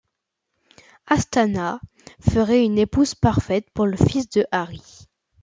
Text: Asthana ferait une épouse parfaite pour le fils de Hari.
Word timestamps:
Asthana 1.05 1.79
ferait 2.27 2.65
une 2.65 2.79
épouse 2.79 3.13
parfaite 3.13 3.69
pour 3.71 3.85
le 3.85 3.97
fils 3.97 4.27
de 4.31 4.47
Hari. 4.51 5.07